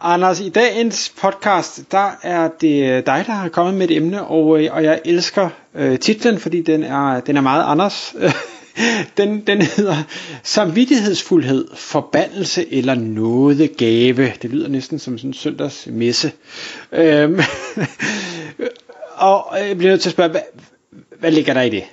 Anders, 0.00 0.40
i 0.40 0.48
dagens 0.48 1.14
podcast, 1.20 1.92
der 1.92 2.10
er 2.22 2.48
det 2.60 3.06
dig, 3.06 3.24
der 3.26 3.32
har 3.32 3.48
kommet 3.48 3.74
med 3.74 3.90
et 3.90 3.96
emne, 3.96 4.24
og, 4.24 4.64
øh, 4.64 4.74
og 4.74 4.84
jeg 4.84 5.00
elsker 5.04 5.48
øh, 5.74 5.98
titlen, 5.98 6.38
fordi 6.38 6.62
den 6.62 6.82
er, 6.82 7.20
den 7.20 7.36
er 7.36 7.40
meget 7.40 7.64
Anders. 7.64 8.14
den, 9.16 9.40
den 9.46 9.62
hedder 9.62 9.96
Samvittighedsfuldhed, 10.42 11.68
forbandelse 11.74 12.72
eller 12.72 12.94
nådegave. 12.94 14.32
Det 14.42 14.50
lyder 14.50 14.68
næsten 14.68 14.98
som 14.98 15.18
sådan 15.18 15.30
en 15.30 15.34
søndags 15.34 15.86
messe. 15.86 16.32
Øhm, 16.92 17.40
og 19.28 19.56
øh, 19.60 19.68
jeg 19.68 19.78
bliver 19.78 19.92
nødt 19.92 20.00
til 20.00 20.08
at 20.08 20.12
spørge, 20.12 20.30
hvad, 20.30 20.40
hvad 21.18 21.30
ligger 21.30 21.54
der 21.54 21.62
i 21.62 21.70
det? 21.70 21.84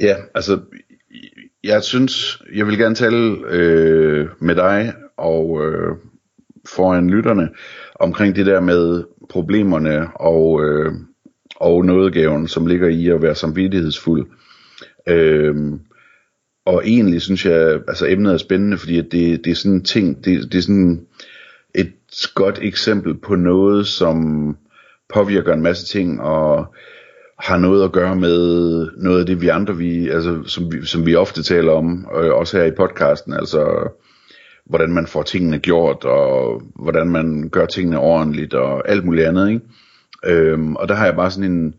Ja, 0.00 0.16
altså, 0.34 0.60
jeg 1.64 1.82
synes, 1.82 2.42
jeg 2.54 2.66
vil 2.66 2.78
gerne 2.78 2.94
tale 2.94 3.38
øh, 3.48 4.28
med 4.38 4.54
dig 4.54 4.92
og 5.16 5.64
øh, 5.64 5.96
foran 6.68 7.10
lytterne 7.10 7.48
omkring 7.94 8.36
det 8.36 8.46
der 8.46 8.60
med 8.60 9.04
problemerne 9.30 10.16
og, 10.16 10.64
øh, 10.64 10.92
og 11.56 11.84
nådegaven, 11.84 12.48
som 12.48 12.66
ligger 12.66 12.88
i 12.88 13.08
at 13.08 13.22
være 13.22 13.34
samvittighedsfuld. 13.34 14.26
Øh, 15.08 15.54
og 16.66 16.82
egentlig 16.86 17.22
synes 17.22 17.46
jeg, 17.46 17.80
altså 17.88 18.06
emnet 18.06 18.32
er 18.32 18.36
spændende, 18.36 18.78
fordi 18.78 18.96
det, 18.96 19.44
det 19.44 19.46
er 19.46 19.54
sådan 19.54 19.72
en 19.72 19.84
ting, 19.84 20.24
det, 20.24 20.52
det 20.52 20.58
er 20.58 20.62
sådan 20.62 21.06
et 21.74 21.92
godt 22.34 22.58
eksempel 22.62 23.14
på 23.14 23.34
noget, 23.34 23.86
som 23.86 24.56
påvirker 25.14 25.52
en 25.52 25.62
masse 25.62 25.86
ting, 25.86 26.20
og 26.20 26.74
har 27.38 27.58
noget 27.58 27.84
at 27.84 27.92
gøre 27.92 28.16
med 28.16 28.88
noget 28.96 29.20
af 29.20 29.26
det 29.26 29.40
vi 29.40 29.48
andre 29.48 29.76
vi 29.76 30.08
altså 30.08 30.42
som 30.46 30.72
vi, 30.72 30.86
som 30.86 31.06
vi 31.06 31.14
ofte 31.14 31.42
taler 31.42 31.72
om 31.72 32.08
øh, 32.16 32.32
også 32.32 32.58
her 32.58 32.64
i 32.64 32.70
podcasten 32.76 33.32
altså 33.32 33.88
hvordan 34.66 34.92
man 34.92 35.06
får 35.06 35.22
tingene 35.22 35.58
gjort, 35.58 36.04
og 36.04 36.62
hvordan 36.74 37.08
man 37.08 37.48
gør 37.48 37.66
tingene 37.66 37.98
ordentligt, 37.98 38.54
og 38.54 38.88
alt 38.88 39.04
muligt 39.04 39.26
andet, 39.26 39.48
ikke? 39.48 39.60
Øhm, 40.26 40.76
og 40.76 40.88
der 40.88 40.94
har 40.94 41.04
jeg 41.04 41.14
bare 41.14 41.30
sådan 41.30 41.52
en, 41.52 41.74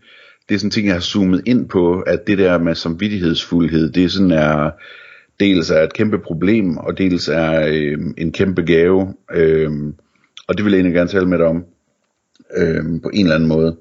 det 0.50 0.56
er 0.56 0.60
sådan 0.60 0.68
en 0.68 0.72
ting, 0.72 0.88
jeg 0.88 0.96
har 0.96 1.02
zoomet 1.02 1.42
ind 1.46 1.70
på, 1.70 2.00
at 2.00 2.28
det 2.28 2.38
der 2.38 2.58
med 2.58 2.76
samvittighedsfuldhed, 2.76 3.92
det 3.92 4.04
er 4.04 4.10
sådan 4.10 4.32
er, 4.32 4.72
dels 5.40 5.70
er 5.70 5.82
et 5.82 5.94
kæmpe 5.94 6.20
problem, 6.20 6.78
og 6.78 6.98
dels 6.98 7.28
er 7.28 7.68
øh, 7.68 7.98
en 8.18 8.32
kæmpe 8.32 8.62
gave, 8.62 9.14
øhm, 9.32 9.96
og 10.48 10.58
det 10.58 10.66
vil 10.66 10.72
jeg 10.72 10.78
egentlig 10.78 10.96
gerne 10.96 11.10
tale 11.10 11.30
med 11.30 11.38
dig 11.38 11.46
om, 11.48 11.66
øhm, 12.58 13.00
på 13.00 13.10
en 13.14 13.26
eller 13.26 13.36
anden 13.36 13.50
måde. 13.50 13.76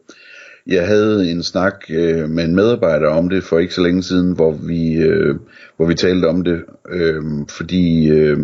Jeg 0.66 0.86
havde 0.86 1.30
en 1.30 1.42
snak 1.42 1.74
øh, 1.90 2.28
med 2.28 2.44
en 2.44 2.54
medarbejder 2.54 3.08
om 3.08 3.28
det 3.28 3.44
for 3.44 3.58
ikke 3.58 3.74
så 3.74 3.82
længe 3.82 4.02
siden, 4.02 4.32
hvor 4.32 4.52
vi, 4.52 4.94
øh, 4.94 5.36
hvor 5.76 5.86
vi 5.86 5.94
talte 5.94 6.26
om 6.26 6.44
det, 6.44 6.62
øh, 6.90 7.22
fordi 7.48 8.10
øh, 8.10 8.38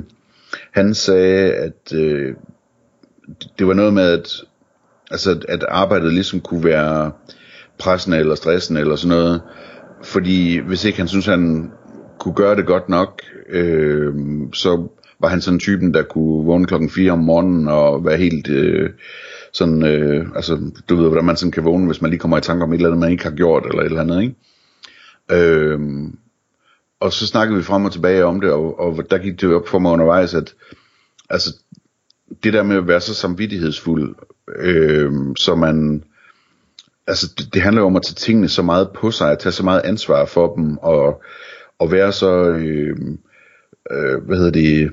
han 0.72 0.94
sagde, 0.94 1.52
at 1.52 1.92
øh, 1.94 2.34
det 3.58 3.66
var 3.66 3.74
noget 3.74 3.94
med, 3.94 4.02
at, 4.02 4.42
altså, 5.10 5.44
at 5.48 5.64
arbejdet 5.68 6.12
ligesom 6.12 6.40
kunne 6.40 6.64
være 6.64 7.12
pressende 7.78 8.18
eller 8.18 8.34
stressende 8.34 8.80
eller 8.80 8.96
sådan 8.96 9.16
noget. 9.16 9.42
Fordi 10.02 10.58
hvis 10.58 10.84
ikke 10.84 10.98
han 10.98 11.08
synes, 11.08 11.26
han 11.26 11.70
kunne 12.18 12.34
gøre 12.34 12.56
det 12.56 12.66
godt 12.66 12.88
nok, 12.88 13.22
øh, 13.48 14.14
så 14.52 14.88
var 15.20 15.28
han 15.28 15.40
sådan 15.40 15.58
typen, 15.58 15.94
der 15.94 16.02
kunne 16.02 16.46
vågne 16.46 16.66
klokken 16.66 16.90
4 16.90 17.12
om 17.12 17.18
morgenen 17.18 17.68
og 17.68 18.04
være 18.04 18.16
helt 18.16 18.48
øh, 18.48 18.90
sådan, 19.52 19.86
øh, 19.86 20.26
altså 20.34 20.58
du 20.88 20.96
ved, 20.96 21.08
hvordan 21.08 21.24
man 21.24 21.36
sådan 21.36 21.52
kan 21.52 21.64
vågne, 21.64 21.86
hvis 21.86 22.02
man 22.02 22.10
lige 22.10 22.20
kommer 22.20 22.38
i 22.38 22.40
tanke 22.40 22.64
om 22.64 22.72
et 22.72 22.76
eller 22.76 22.88
andet, 22.88 23.00
man 23.00 23.12
ikke 23.12 23.24
har 23.24 23.30
gjort, 23.30 23.66
eller 23.66 23.80
et 23.80 23.86
eller 23.86 24.00
andet, 24.00 24.22
ikke? 24.22 24.34
Øh, 25.32 25.80
og 27.00 27.12
så 27.12 27.26
snakkede 27.26 27.56
vi 27.58 27.64
frem 27.64 27.84
og 27.84 27.92
tilbage 27.92 28.24
om 28.24 28.40
det, 28.40 28.52
og, 28.52 28.80
og 28.80 29.10
der 29.10 29.18
gik 29.18 29.40
det 29.40 29.54
op 29.54 29.68
for 29.68 29.78
mig 29.78 29.92
undervejs, 29.92 30.34
at 30.34 30.54
altså, 31.30 31.54
det 32.42 32.52
der 32.52 32.62
med 32.62 32.76
at 32.76 32.88
være 32.88 33.00
så 33.00 33.14
samvittighedsfuld, 33.14 34.14
øh, 34.56 35.12
så 35.38 35.54
man, 35.54 36.04
altså 37.06 37.34
det, 37.38 37.54
det 37.54 37.62
handler 37.62 37.82
jo 37.82 37.86
om 37.86 37.96
at 37.96 38.02
tage 38.02 38.14
tingene 38.14 38.48
så 38.48 38.62
meget 38.62 38.90
på 38.94 39.10
sig, 39.10 39.32
at 39.32 39.38
tage 39.38 39.52
så 39.52 39.62
meget 39.62 39.80
ansvar 39.84 40.24
for 40.24 40.54
dem, 40.54 40.78
og, 40.78 41.22
og 41.78 41.92
være 41.92 42.12
så, 42.12 42.48
øh, 42.48 42.96
øh, 43.90 44.22
hvad 44.22 44.36
hedder 44.36 44.50
det, 44.50 44.90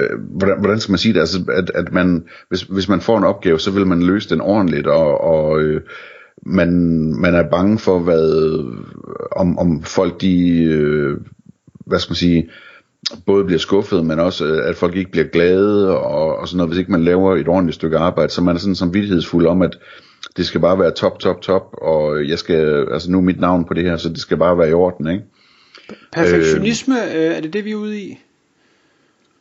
øh, 0.00 0.18
hvordan, 0.18 0.58
hvordan 0.58 0.80
skal 0.80 0.92
man 0.92 0.98
sige 0.98 1.14
det, 1.14 1.20
altså 1.20 1.44
at, 1.48 1.70
at 1.74 1.92
man, 1.92 2.26
hvis, 2.48 2.62
hvis 2.62 2.88
man 2.88 3.00
får 3.00 3.18
en 3.18 3.24
opgave, 3.24 3.60
så 3.60 3.70
vil 3.70 3.86
man 3.86 4.02
løse 4.02 4.28
den 4.28 4.40
ordentligt, 4.40 4.86
og, 4.86 5.20
og 5.20 5.60
øh, 5.60 5.80
man, 6.46 6.70
man 7.20 7.34
er 7.34 7.50
bange 7.50 7.78
for, 7.78 7.98
hvad, 7.98 8.58
om, 9.32 9.58
om 9.58 9.82
folk 9.82 10.20
de, 10.20 10.62
øh, 10.64 11.16
hvad 11.86 11.98
skal 11.98 12.10
man 12.10 12.16
sige, 12.16 12.50
både 13.26 13.44
bliver 13.44 13.58
skuffet, 13.58 14.06
men 14.06 14.18
også 14.18 14.44
øh, 14.44 14.68
at 14.68 14.76
folk 14.76 14.96
ikke 14.96 15.10
bliver 15.10 15.26
glade 15.26 15.98
og, 15.98 16.36
og 16.36 16.48
sådan 16.48 16.56
noget, 16.56 16.70
hvis 16.70 16.78
ikke 16.78 16.92
man 16.92 17.04
laver 17.04 17.36
et 17.36 17.48
ordentligt 17.48 17.74
stykke 17.74 17.98
arbejde, 17.98 18.32
så 18.32 18.42
man 18.42 18.54
er 18.54 18.60
sådan 18.60 18.74
samvittighedsfuld 18.74 19.46
om, 19.46 19.62
at 19.62 19.78
det 20.36 20.46
skal 20.46 20.60
bare 20.60 20.78
være 20.78 20.90
top, 20.90 21.18
top, 21.18 21.40
top, 21.40 21.74
og 21.82 22.28
jeg 22.28 22.38
skal, 22.38 22.86
altså 22.92 23.10
nu 23.10 23.18
er 23.18 23.22
mit 23.22 23.40
navn 23.40 23.64
på 23.64 23.74
det 23.74 23.84
her, 23.84 23.96
så 23.96 24.08
det 24.08 24.18
skal 24.18 24.36
bare 24.36 24.58
være 24.58 24.70
i 24.70 24.72
orden, 24.72 25.08
ikke? 25.08 25.24
Perfektionisme, 26.12 26.94
øh, 27.14 27.36
er 27.36 27.40
det 27.40 27.52
det 27.52 27.64
vi 27.64 27.70
er 27.70 27.76
ude 27.76 28.00
i? 28.00 28.18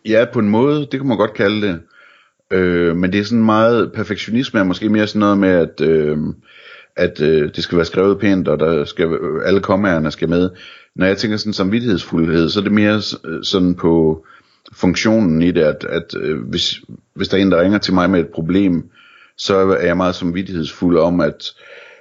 Ja, 0.06 0.25
på 0.34 0.40
en 0.40 0.50
måde, 0.50 0.80
det 0.80 1.00
kan 1.00 1.07
man 1.07 1.18
godt 1.18 1.34
kalde 1.34 1.68
det. 1.68 1.80
Øh, 2.51 2.97
men 2.97 3.12
det 3.12 3.19
er 3.19 3.24
sådan 3.24 3.46
meget, 3.46 3.91
perfektionisme 3.94 4.59
er 4.59 4.63
måske 4.63 4.90
mere 4.90 5.07
sådan 5.07 5.19
noget 5.19 5.38
med, 5.38 5.50
at, 5.50 5.81
øh, 5.81 6.18
at 6.96 7.22
øh, 7.22 7.50
det 7.56 7.63
skal 7.63 7.75
være 7.75 7.85
skrevet 7.85 8.19
pænt, 8.19 8.47
og 8.47 8.59
der 8.59 8.85
skal, 8.85 9.18
alle 9.46 9.59
kommaerne 9.59 10.12
skal 10.12 10.29
med. 10.29 10.50
Når 10.96 11.06
jeg 11.06 11.18
tænker 11.18 11.38
sådan 11.38 11.53
samvittighedsfuldhed, 11.53 12.50
så 12.50 12.59
er 12.59 12.63
det 12.63 12.72
mere 12.72 13.02
sådan 13.44 13.75
på 13.75 14.25
funktionen 14.74 15.41
i 15.41 15.51
det, 15.51 15.62
at, 15.62 15.85
at 15.90 16.16
øh, 16.18 16.41
hvis, 16.41 16.81
hvis 17.13 17.28
der 17.28 17.38
er 17.38 17.41
en, 17.41 17.51
der 17.51 17.62
ringer 17.62 17.78
til 17.78 17.94
mig 17.94 18.09
med 18.09 18.19
et 18.19 18.30
problem, 18.30 18.90
så 19.38 19.56
er 19.56 19.85
jeg 19.85 19.97
meget 19.97 20.16
samvittighedsfuld 20.16 20.97
om 20.97 21.22
at, 21.22 21.51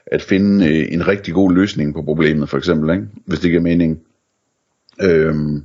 at 0.07 0.23
finde 0.23 0.69
øh, 0.69 0.93
en 0.93 1.09
rigtig 1.09 1.35
god 1.35 1.53
løsning 1.53 1.95
på 1.95 2.03
problemet, 2.03 2.49
for 2.49 2.59
eksempel, 2.59 2.91
ikke? 2.91 3.07
hvis 3.27 3.41
det 3.41 3.51
giver 3.51 3.63
mening. 3.63 4.01
Øhm, 5.03 5.65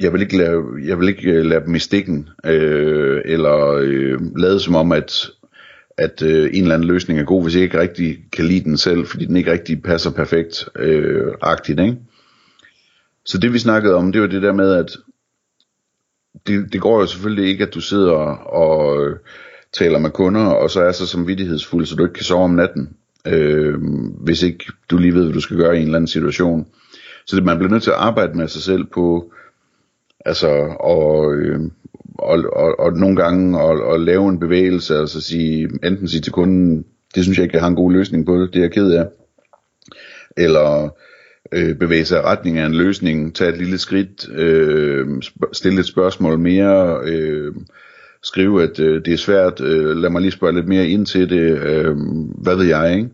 jeg 0.00 0.12
vil 0.12 0.22
ikke 0.22 0.36
lade, 0.36 0.62
jeg 0.84 0.98
vil 0.98 1.08
ikke 1.08 1.30
øh, 1.30 1.44
lade 1.44 1.64
dem 1.64 1.74
i 1.74 1.78
stikken, 1.78 2.28
øh, 2.46 3.22
eller 3.24 3.80
øh, 3.80 4.20
lade 4.36 4.60
som 4.60 4.74
om, 4.74 4.92
at, 4.92 5.30
at 5.98 6.22
øh, 6.22 6.50
en 6.52 6.62
eller 6.62 6.74
anden 6.74 6.88
løsning 6.88 7.20
er 7.20 7.24
god, 7.24 7.42
hvis 7.42 7.54
jeg 7.54 7.62
ikke 7.62 7.80
rigtig 7.80 8.18
kan 8.32 8.44
lide 8.44 8.64
den 8.64 8.76
selv, 8.76 9.06
fordi 9.06 9.24
den 9.24 9.36
ikke 9.36 9.52
rigtig 9.52 9.82
passer 9.82 10.10
perfekt 10.10 10.68
øh, 10.76 11.32
agtigt, 11.40 11.80
ikke? 11.80 11.96
Så 13.24 13.38
det 13.38 13.52
vi 13.52 13.58
snakkede 13.58 13.94
om, 13.94 14.12
det 14.12 14.20
var 14.20 14.26
det 14.26 14.42
der 14.42 14.52
med, 14.52 14.74
at 14.74 14.96
det, 16.46 16.72
det 16.72 16.80
går 16.80 17.00
jo 17.00 17.06
selvfølgelig 17.06 17.50
ikke, 17.50 17.66
at 17.66 17.74
du 17.74 17.80
sidder 17.80 18.12
og 18.36 19.06
øh, 19.06 19.16
taler 19.72 19.98
med 19.98 20.10
kunder, 20.10 20.46
og 20.46 20.70
så 20.70 20.80
er 20.80 20.92
så 20.92 21.06
samvittighedsfuld, 21.06 21.86
så 21.86 21.96
du 21.96 22.02
ikke 22.02 22.14
kan 22.14 22.24
sove 22.24 22.44
om 22.44 22.50
natten, 22.50 22.96
øh, 23.26 23.74
hvis 24.24 24.42
ikke 24.42 24.64
du 24.90 24.98
lige 24.98 25.14
ved, 25.14 25.24
hvad 25.24 25.34
du 25.34 25.40
skal 25.40 25.56
gøre 25.56 25.76
i 25.76 25.78
en 25.78 25.84
eller 25.84 25.96
anden 25.96 26.08
situation. 26.08 26.66
Så 27.26 27.36
det, 27.36 27.44
man 27.44 27.58
bliver 27.58 27.70
nødt 27.70 27.82
til 27.82 27.90
at 27.90 27.96
arbejde 27.96 28.38
med 28.38 28.48
sig 28.48 28.62
selv 28.62 28.84
på, 28.84 29.32
altså, 30.24 30.48
og, 30.80 31.34
øh, 31.34 31.60
og, 32.18 32.44
og, 32.52 32.80
og 32.80 32.92
nogle 32.92 33.16
gange 33.16 33.62
at, 33.62 33.94
at 33.94 34.00
lave 34.00 34.28
en 34.28 34.40
bevægelse, 34.40 34.98
altså 34.98 35.20
sige, 35.20 35.68
enten 35.84 36.08
sige 36.08 36.20
til 36.20 36.32
kunden, 36.32 36.84
det 37.14 37.22
synes 37.22 37.38
jeg 37.38 37.44
ikke, 37.44 37.54
jeg 37.54 37.62
har 37.62 37.68
en 37.68 37.76
god 37.76 37.92
løsning 37.92 38.26
på, 38.26 38.36
det 38.36 38.56
er 38.56 38.60
jeg 38.60 38.72
ked 38.72 38.90
af, 38.90 39.06
eller 40.36 40.96
øh, 41.52 41.76
bevæge 41.76 42.04
sig 42.04 42.18
i 42.18 42.24
retning 42.24 42.58
af 42.58 42.66
en 42.66 42.74
løsning, 42.74 43.34
tage 43.34 43.50
et 43.52 43.58
lille 43.58 43.78
skridt, 43.78 44.28
øh, 44.30 45.22
stille 45.52 45.80
et 45.80 45.86
spørgsmål 45.86 46.38
mere, 46.38 47.00
øh, 47.04 47.54
skrive, 48.22 48.62
at 48.62 48.80
øh, 48.80 49.04
det 49.04 49.12
er 49.12 49.18
svært, 49.18 49.60
øh, 49.60 49.96
lad 49.96 50.10
mig 50.10 50.20
lige 50.22 50.32
spørge 50.32 50.54
lidt 50.54 50.68
mere 50.68 50.88
ind 50.88 51.06
til 51.06 51.30
det, 51.30 51.58
øh, 51.58 51.96
hvad 52.42 52.56
ved 52.56 52.64
jeg, 52.64 52.96
ikke? 52.96 53.08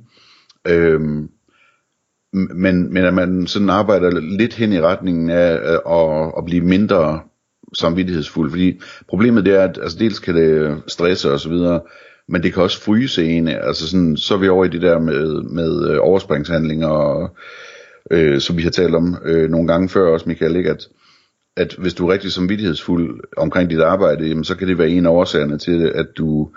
Øh, 0.68 1.00
men, 2.54 2.94
men 2.94 3.04
at 3.04 3.14
man 3.14 3.46
sådan 3.46 3.70
arbejder 3.70 4.20
lidt 4.20 4.54
hen 4.54 4.72
i 4.72 4.80
retningen 4.80 5.30
af 5.30 5.52
at, 5.90 6.32
at 6.38 6.44
blive 6.44 6.64
mindre 6.64 7.20
samvittighedsfuld, 7.78 8.50
fordi 8.50 8.80
problemet 9.08 9.44
det 9.44 9.54
er, 9.54 9.62
at 9.62 9.78
altså 9.82 9.98
dels 9.98 10.18
kan 10.18 10.34
det 10.34 10.48
øh, 10.48 10.76
stresse 10.86 11.32
og 11.32 11.40
så 11.40 11.48
videre, 11.48 11.80
men 12.28 12.42
det 12.42 12.54
kan 12.54 12.62
også 12.62 12.80
fryse 12.80 13.24
en, 13.24 13.48
altså 13.48 13.88
sådan, 13.88 14.16
så 14.16 14.34
er 14.34 14.38
vi 14.38 14.48
over 14.48 14.64
i 14.64 14.68
det 14.68 14.82
der 14.82 14.98
med, 14.98 15.42
med 15.42 15.90
øh, 15.90 15.98
overspringshandlinger, 16.00 16.88
og, 16.88 17.36
øh, 18.10 18.40
som 18.40 18.56
vi 18.56 18.62
har 18.62 18.70
talt 18.70 18.94
om 18.94 19.16
øh, 19.24 19.50
nogle 19.50 19.68
gange 19.68 19.88
før 19.88 20.12
også, 20.12 20.28
Michael, 20.28 20.56
ikke? 20.56 20.70
At, 20.70 20.88
at 21.56 21.74
hvis 21.78 21.94
du 21.94 22.08
er 22.08 22.12
rigtig 22.12 22.32
samvittighedsfuld 22.32 23.20
omkring 23.36 23.70
dit 23.70 23.80
arbejde, 23.80 24.26
jamen, 24.26 24.44
så 24.44 24.54
kan 24.54 24.68
det 24.68 24.78
være 24.78 24.88
en 24.88 25.06
af 25.06 25.10
årsagerne 25.10 25.58
til, 25.58 25.92
at 25.94 26.06
du, 26.18 26.50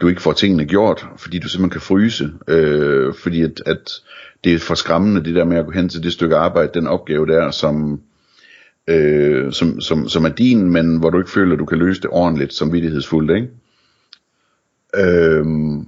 du 0.00 0.08
ikke 0.08 0.22
får 0.22 0.32
tingene 0.32 0.64
gjort, 0.64 1.06
fordi 1.16 1.38
du 1.38 1.48
simpelthen 1.48 1.70
kan 1.70 1.80
fryse, 1.80 2.30
øh, 2.48 3.14
fordi 3.14 3.42
at, 3.42 3.62
at 3.66 3.92
det 4.44 4.54
er 4.54 4.58
for 4.58 4.74
skræmmende 4.74 5.24
det 5.24 5.34
der 5.34 5.44
med 5.44 5.56
at 5.56 5.64
gå 5.64 5.70
hen 5.70 5.88
til 5.88 6.02
det 6.02 6.12
stykke 6.12 6.36
arbejde, 6.36 6.70
den 6.74 6.86
opgave 6.86 7.26
der, 7.26 7.50
som, 7.50 8.00
øh, 8.88 9.52
som, 9.52 9.80
som, 9.80 10.08
som 10.08 10.24
er 10.24 10.28
din, 10.28 10.70
men 10.70 10.96
hvor 10.96 11.10
du 11.10 11.18
ikke 11.18 11.30
føler, 11.30 11.52
at 11.52 11.58
du 11.58 11.64
kan 11.64 11.78
løse 11.78 12.02
det 12.02 12.10
ordentligt 12.12 12.54
samvittighedsfuldt, 12.54 13.30
ikke? 13.30 13.48
Øh, 14.96 15.44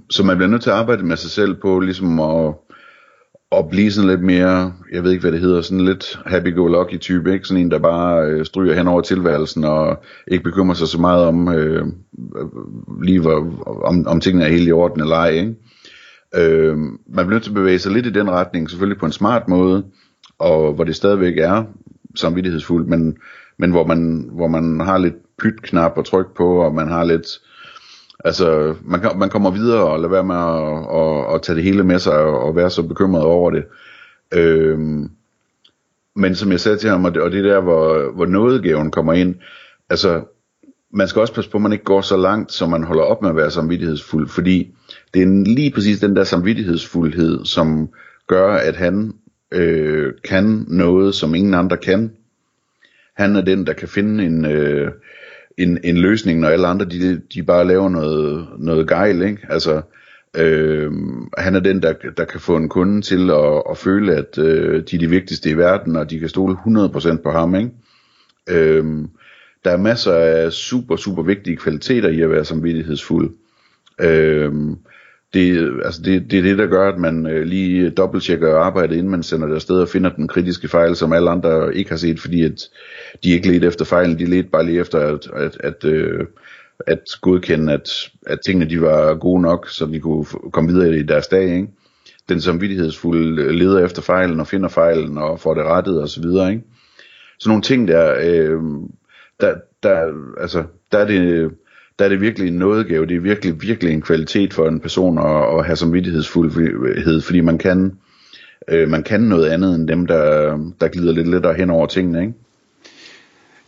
så 0.09 0.23
man 0.23 0.37
bliver 0.37 0.49
nødt 0.49 0.61
til 0.61 0.69
at 0.69 0.75
arbejde 0.75 1.03
med 1.05 1.17
sig 1.17 1.31
selv 1.31 1.55
på 1.55 1.79
ligesom 1.79 2.19
at 2.19 2.53
at 3.51 3.69
blive 3.69 3.91
sådan 3.91 4.09
lidt 4.09 4.23
mere, 4.23 4.73
jeg 4.91 5.03
ved 5.03 5.11
ikke 5.11 5.21
hvad 5.21 5.31
det 5.31 5.39
hedder, 5.39 5.61
sådan 5.61 5.85
lidt 5.85 6.19
happy-go-lucky 6.25 6.97
type, 6.97 7.33
ikke? 7.33 7.47
Sådan 7.47 7.63
en, 7.63 7.71
der 7.71 7.79
bare 7.79 8.25
øh, 8.25 8.45
stryger 8.45 8.75
hen 8.75 8.87
over 8.87 9.01
tilværelsen 9.01 9.63
og 9.63 10.03
ikke 10.27 10.43
bekymrer 10.43 10.73
sig 10.73 10.87
så 10.87 11.01
meget 11.01 11.25
om, 11.25 11.47
øh, 11.47 11.85
lige 13.03 13.19
hvor, 13.19 13.63
om, 13.85 14.07
om 14.07 14.19
tingene 14.19 14.45
er 14.45 14.49
helt 14.49 14.67
i 14.67 14.71
orden 14.71 15.01
eller 15.01 15.15
ej, 15.15 15.29
ikke? 15.29 15.55
Øh, 16.35 16.77
man 16.77 16.97
bliver 17.25 17.29
nødt 17.29 17.43
til 17.43 17.51
at 17.51 17.55
bevæge 17.55 17.79
sig 17.79 17.91
lidt 17.91 18.05
i 18.05 18.11
den 18.11 18.31
retning, 18.31 18.69
selvfølgelig 18.69 18.99
på 18.99 19.05
en 19.05 19.11
smart 19.11 19.47
måde, 19.47 19.85
og 20.39 20.73
hvor 20.73 20.83
det 20.83 20.95
stadigvæk 20.95 21.37
er 21.37 21.63
samvittighedsfuldt, 22.19 22.87
men, 22.89 23.17
men 23.57 23.71
hvor, 23.71 23.85
man, 23.85 24.29
hvor 24.31 24.47
man 24.47 24.79
har 24.79 24.97
lidt 24.97 25.37
pytknap 25.37 25.97
at 25.97 26.05
og 26.13 26.25
på, 26.35 26.61
og 26.61 26.75
man 26.75 26.87
har 26.87 27.03
lidt 27.03 27.27
Altså, 28.25 28.75
man, 28.85 29.01
man 29.17 29.29
kommer 29.29 29.51
videre 29.51 29.83
og 29.83 29.99
lader 29.99 30.09
være 30.09 30.23
med 30.23 30.35
at, 30.35 30.97
at, 31.01 31.35
at 31.35 31.41
tage 31.41 31.55
det 31.55 31.63
hele 31.63 31.83
med 31.83 31.99
sig 31.99 32.13
og, 32.13 32.39
og 32.39 32.55
være 32.55 32.69
så 32.69 32.83
bekymret 32.83 33.23
over 33.23 33.51
det. 33.51 33.63
Øhm, 34.33 35.09
men 36.15 36.35
som 36.35 36.51
jeg 36.51 36.59
sagde 36.59 36.77
til 36.77 36.89
ham, 36.89 37.05
og 37.05 37.13
det, 37.13 37.21
og 37.21 37.31
det 37.31 37.39
er 37.39 37.53
der, 37.53 37.61
hvor, 37.61 38.11
hvor 38.15 38.25
nådegaven 38.25 38.91
kommer 38.91 39.13
ind, 39.13 39.35
altså, 39.89 40.21
man 40.93 41.07
skal 41.07 41.19
også 41.19 41.33
passe 41.33 41.51
på, 41.51 41.57
at 41.57 41.61
man 41.61 41.71
ikke 41.71 41.83
går 41.83 42.01
så 42.01 42.17
langt, 42.17 42.51
så 42.51 42.67
man 42.67 42.83
holder 42.83 43.03
op 43.03 43.21
med 43.21 43.29
at 43.29 43.35
være 43.35 43.51
samvittighedsfuld, 43.51 44.29
fordi 44.29 44.75
det 45.13 45.21
er 45.21 45.53
lige 45.55 45.71
præcis 45.71 45.99
den 45.99 46.15
der 46.15 46.23
samvittighedsfuldhed, 46.23 47.45
som 47.45 47.89
gør, 48.27 48.53
at 48.53 48.75
han 48.75 49.13
øh, 49.51 50.13
kan 50.23 50.65
noget, 50.67 51.15
som 51.15 51.35
ingen 51.35 51.53
andre 51.53 51.77
kan. 51.77 52.11
Han 53.15 53.35
er 53.35 53.41
den, 53.41 53.67
der 53.67 53.73
kan 53.73 53.87
finde 53.87 54.23
en, 54.25 54.45
øh, 54.45 54.91
en, 55.57 55.79
en 55.83 55.97
løsning, 55.97 56.39
når 56.39 56.47
alle 56.47 56.67
andre 56.67 56.85
de, 56.85 57.21
de 57.33 57.43
bare 57.43 57.67
laver 57.67 57.89
noget, 57.89 58.47
noget 58.59 58.87
gejl, 58.87 59.21
ikke? 59.21 59.47
Altså, 59.49 59.81
øh, 60.37 60.91
han 61.37 61.55
er 61.55 61.59
den, 61.59 61.81
der, 61.81 61.93
der 62.17 62.25
kan 62.25 62.39
få 62.39 62.57
en 62.57 62.69
kunde 62.69 63.01
til 63.01 63.29
at, 63.31 63.63
at 63.69 63.77
føle, 63.77 64.15
at 64.15 64.37
øh, 64.37 64.83
de 64.91 64.95
er 64.95 64.99
de 64.99 65.09
vigtigste 65.09 65.49
i 65.49 65.57
verden, 65.57 65.95
og 65.95 66.09
de 66.09 66.19
kan 66.19 66.29
stole 66.29 66.57
100% 66.67 67.21
på 67.23 67.31
ham, 67.31 67.55
ikke? 67.55 67.71
Øh, 68.49 68.85
der 69.65 69.71
er 69.71 69.77
masser 69.77 70.13
af 70.13 70.51
super, 70.51 70.95
super 70.95 71.23
vigtige 71.23 71.57
kvaliteter 71.57 72.09
i 72.09 72.21
at 72.21 72.29
være 72.29 72.45
samvittighedsfuld. 72.45 73.35
Øh, 74.01 74.53
det, 75.33 75.73
altså 75.85 76.01
det, 76.01 76.31
det 76.31 76.39
er 76.39 76.43
det, 76.43 76.57
der 76.57 76.67
gør, 76.67 76.89
at 76.89 76.99
man 76.99 77.25
øh, 77.25 77.45
lige 77.45 77.85
øh, 77.85 77.91
dobbelttjekker 77.97 78.55
arbejdet, 78.55 78.95
inden 78.95 79.11
man 79.11 79.23
sender 79.23 79.47
det 79.47 79.55
afsted 79.55 79.81
og 79.81 79.89
finder 79.89 80.09
den 80.09 80.27
kritiske 80.27 80.67
fejl, 80.67 80.95
som 80.95 81.13
alle 81.13 81.29
andre 81.29 81.75
ikke 81.75 81.89
har 81.89 81.97
set, 81.97 82.19
fordi 82.19 82.43
at 82.43 82.69
de 83.23 83.31
ikke 83.31 83.47
ledte 83.51 83.67
efter 83.67 83.85
fejlen, 83.85 84.19
de 84.19 84.25
ledte 84.25 84.49
bare 84.49 84.65
lige 84.65 84.79
efter 84.79 84.99
at, 84.99 85.27
at, 85.33 85.57
at, 85.59 85.85
øh, 85.85 86.25
at 86.87 86.99
godkende, 87.21 87.73
at, 87.73 87.89
at 88.27 88.39
tingene 88.45 88.69
de 88.69 88.81
var 88.81 89.15
gode 89.15 89.41
nok, 89.41 89.69
så 89.69 89.85
de 89.85 89.99
kunne 89.99 90.25
komme 90.25 90.73
videre 90.73 90.97
i 90.97 91.03
deres 91.03 91.27
dag. 91.27 91.55
Ikke? 91.55 91.67
Den 92.29 92.41
samvittighedsfulde 92.41 93.41
øh, 93.41 93.49
leder 93.49 93.85
efter 93.85 94.01
fejlen 94.01 94.39
og 94.39 94.47
finder 94.47 94.69
fejlen 94.69 95.17
og 95.17 95.39
får 95.39 95.53
det 95.53 95.63
rettet 95.63 96.03
osv. 96.03 96.23
Ikke? 96.23 96.63
Så 97.39 97.49
nogle 97.49 97.61
ting 97.61 97.87
der, 97.87 98.15
øh, 98.23 98.61
der, 99.39 99.55
der, 99.83 100.13
altså, 100.41 100.63
der 100.91 100.97
er 100.97 101.07
det 101.07 101.51
der 101.99 102.05
er 102.05 102.09
det 102.09 102.21
virkelig 102.21 102.47
en 102.47 102.53
nådegave, 102.53 103.05
det 103.05 103.15
er 103.15 103.19
virkelig, 103.19 103.61
virkelig 103.61 103.93
en 103.93 104.01
kvalitet 104.01 104.53
for 104.53 104.67
en 104.67 104.79
person 104.79 105.17
at, 105.17 105.59
at 105.59 105.65
have 105.65 105.75
samvittighedsfuldhed, 105.75 107.21
fordi 107.21 107.41
man 107.41 107.57
kan, 107.57 107.97
øh, 108.67 108.89
man 108.89 109.03
kan 109.03 109.21
noget 109.21 109.49
andet 109.49 109.75
end 109.75 109.87
dem, 109.87 110.05
der, 110.05 110.57
der 110.81 110.87
glider 110.87 111.13
lidt 111.13 111.27
lettere 111.27 111.53
hen 111.53 111.69
over 111.69 111.87
tingene, 111.87 112.21
ikke? 112.21 112.33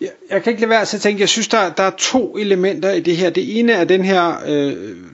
Jeg, 0.01 0.09
jeg 0.31 0.43
kan 0.43 0.51
ikke 0.51 0.61
lade 0.61 0.69
være 0.69 0.81
at 0.81 0.87
tænke, 0.87 1.21
jeg 1.21 1.29
synes, 1.29 1.47
der, 1.47 1.69
der 1.69 1.83
er 1.83 1.91
to 1.97 2.37
elementer 2.37 2.91
i 2.91 2.99
det 2.99 3.17
her. 3.17 3.29
Det 3.29 3.59
ene 3.59 3.71
er 3.71 3.83
den 3.83 4.03
her, 4.03 4.33
øh, 4.47 4.73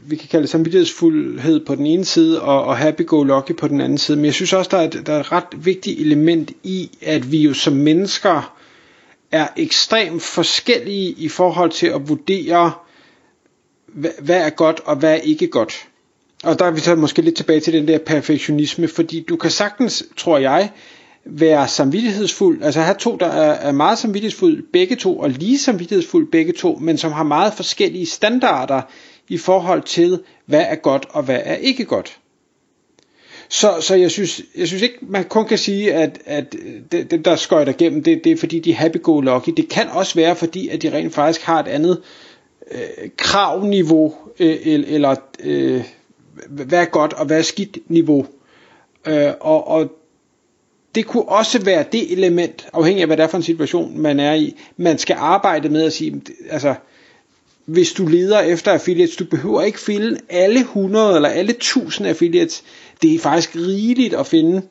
vi 0.10 0.16
kan 0.16 0.28
kalde 0.32 0.42
det 0.42 0.50
samvittighedsfuldhed 0.50 1.66
på 1.66 1.76
den 1.76 1.86
ene 1.86 2.06
side, 2.06 2.42
og, 2.42 2.64
og 2.64 2.78
happy-go-lucky 2.78 3.54
på 3.58 3.68
den 3.68 3.82
anden 3.82 3.98
side. 3.98 4.18
Men 4.18 4.26
jeg 4.26 4.34
synes 4.34 4.54
også, 4.54 4.70
der 4.72 4.78
er, 4.78 4.84
et, 4.84 5.04
der 5.06 5.14
er 5.14 5.20
et 5.20 5.32
ret 5.32 5.66
vigtigt 5.66 6.00
element 6.00 6.52
i, 6.64 6.90
at 7.02 7.32
vi 7.32 7.38
jo 7.38 7.54
som 7.54 7.74
mennesker 7.74 8.56
er 9.32 9.48
ekstremt 9.58 10.22
forskellige 10.22 11.12
i 11.12 11.30
forhold 11.30 11.72
til 11.72 11.88
at 11.88 12.10
vurdere, 12.10 12.72
hvad 13.96 14.42
er 14.46 14.50
godt 14.50 14.82
og 14.86 14.96
hvad 14.96 15.12
er 15.12 15.16
ikke 15.16 15.48
godt. 15.48 15.88
Og 16.44 16.60
der 16.60 16.66
er 16.66 16.72
vi 16.72 16.80
så 16.80 16.96
måske 16.96 17.22
lidt 17.22 17.36
tilbage 17.36 17.60
til 17.60 17.74
den 17.74 17.88
der 17.88 17.98
perfektionisme, 17.98 18.88
fordi 18.88 19.26
du 19.30 19.36
kan 19.36 19.52
sagtens, 19.52 20.04
tror 20.18 20.38
jeg, 20.38 20.70
være 21.26 21.68
samvittighedsfuld, 21.68 22.64
altså 22.64 22.82
have 22.82 22.96
to, 23.00 23.18
der 23.18 23.26
er, 23.28 23.72
meget 23.72 23.98
samvittighedsfuld 23.98 24.64
begge 24.74 24.96
to, 24.96 25.20
og 25.20 25.30
lige 25.30 25.60
samvittighedsfuld 25.60 26.32
begge 26.32 26.54
to, 26.54 26.78
men 26.82 26.98
som 26.98 27.12
har 27.12 27.24
meget 27.24 27.54
forskellige 27.54 28.06
standarder 28.06 28.82
i 29.30 29.38
forhold 29.38 29.82
til, 29.82 30.20
hvad 30.46 30.66
er 30.68 30.76
godt 30.76 31.06
og 31.10 31.24
hvad 31.24 31.40
er 31.44 31.56
ikke 31.56 31.86
godt. 31.86 32.18
Så, 33.50 33.74
så 33.82 33.96
jeg, 33.96 34.12
synes, 34.12 34.42
jeg 34.58 34.68
synes 34.68 34.84
ikke, 34.84 34.98
man 35.02 35.24
kun 35.24 35.46
kan 35.46 35.58
sige, 35.58 35.94
at, 35.94 36.20
at 36.26 36.56
dem, 37.12 37.24
der 37.24 37.36
skøjter 37.36 37.74
igennem, 37.74 38.04
det, 38.04 38.24
det 38.24 38.32
er 38.32 38.38
fordi, 38.38 38.60
de 38.60 38.72
er 38.72 38.76
happy-go-lucky. 38.76 39.50
Det 39.58 39.70
kan 39.70 39.88
også 39.90 40.16
være, 40.16 40.36
fordi 40.36 40.68
at 40.68 40.82
de 40.82 40.94
rent 40.94 41.14
faktisk 41.14 41.42
har 41.42 41.60
et 41.60 41.68
andet 41.68 42.02
øh, 42.72 43.10
kravniveau, 43.18 44.14
øh, 44.40 44.58
eller 44.64 45.16
øh, 45.40 45.84
hvad 46.50 46.80
er 46.82 46.86
godt 46.86 47.14
og 47.14 47.26
hvad 47.26 47.38
er 47.38 47.42
skidt 47.42 47.78
niveau. 47.88 48.26
Øh, 49.08 49.32
og, 49.40 49.68
og 49.68 49.92
det 50.96 51.06
kunne 51.06 51.30
også 51.30 51.64
være 51.64 51.86
det 51.92 52.12
element, 52.12 52.68
afhængig 52.74 53.02
af 53.02 53.08
hvad 53.08 53.18
det 53.18 53.24
er 53.24 53.28
for 53.28 53.38
en 53.38 53.44
situation, 53.44 54.00
man 54.00 54.20
er 54.20 54.34
i, 54.34 54.56
man 54.78 54.98
skal 54.98 55.16
arbejde 55.20 55.70
med 55.70 55.84
at 55.84 55.94
sige, 55.94 56.22
altså, 56.50 56.76
hvis 57.66 57.92
du 57.94 58.06
leder 58.08 58.40
efter 58.40 58.72
affiliates, 58.72 59.16
du 59.16 59.26
behøver 59.26 59.62
ikke 59.62 59.80
finde 59.80 60.18
alle 60.30 60.60
100 60.60 61.16
eller 61.16 61.30
alle 61.30 61.52
1000 61.52 62.08
affiliates. 62.08 62.64
Det 63.02 63.16
er 63.16 63.20
faktisk 63.20 63.56
rigeligt 63.56 64.14
at 64.14 64.28
finde 64.28 64.62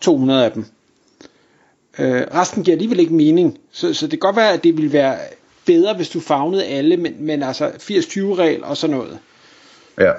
200 0.00 0.44
af 0.44 0.52
dem. 0.52 0.64
Øh, 1.98 2.22
resten 2.34 2.64
giver 2.64 2.74
alligevel 2.74 3.00
ikke 3.00 3.14
mening. 3.14 3.58
Så, 3.72 3.94
så 3.94 4.06
det 4.06 4.10
kan 4.10 4.18
godt 4.18 4.36
være, 4.36 4.52
at 4.52 4.64
det 4.64 4.76
vil 4.76 4.92
være 4.92 5.16
bedre, 5.66 5.94
hvis 5.94 6.08
du 6.08 6.20
fagnede 6.20 6.64
alle, 6.64 6.96
men, 6.96 7.14
men 7.18 7.42
altså 7.42 7.68
80-20 7.68 8.34
regel 8.34 8.64
og 8.64 8.76
sådan 8.76 8.96
noget. 8.96 9.18
Ja. 10.00 10.12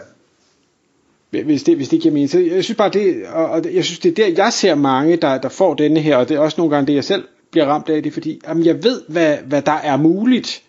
Hvis 1.29 1.63
det, 1.63 1.75
hvis 1.75 1.89
det 1.89 2.01
giver 2.01 2.13
mening. 2.13 2.29
Så 2.29 2.39
jeg 2.39 2.63
synes 2.63 2.77
bare, 2.77 2.89
det, 2.89 3.27
og 3.27 3.73
jeg 3.73 3.85
synes, 3.85 3.99
det 3.99 4.11
er 4.19 4.25
der, 4.25 4.43
jeg 4.43 4.53
ser 4.53 4.75
mange, 4.75 5.15
der, 5.15 5.37
der 5.37 5.49
får 5.49 5.73
denne 5.73 5.99
her, 5.99 6.17
og 6.17 6.29
det 6.29 6.35
er 6.35 6.39
også 6.39 6.55
nogle 6.57 6.75
gange 6.75 6.87
det, 6.87 6.95
jeg 6.95 7.03
selv 7.03 7.27
bliver 7.51 7.65
ramt 7.65 7.89
af, 7.89 8.03
det 8.03 8.09
er 8.09 8.13
fordi, 8.13 8.41
jamen 8.47 8.65
jeg 8.65 8.83
ved, 8.83 9.01
hvad, 9.07 9.37
hvad 9.37 9.61
der 9.61 9.71
er 9.71 9.97
muligt 9.97 10.63